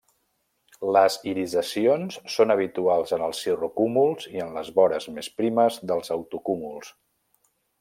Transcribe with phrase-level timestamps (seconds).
[0.95, 6.93] Les irisacions són habituals en els cirrocúmuls i en les vores més primes dels altocúmuls.